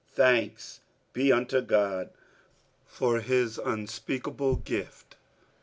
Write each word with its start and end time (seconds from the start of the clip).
47:009:015 0.15 0.15
Thanks 0.15 0.79
be 1.13 1.31
unto 1.31 1.61
God 1.61 2.09
for 2.87 3.19
his 3.19 3.59
unspeakable 3.59 4.55
gift. 4.55 5.15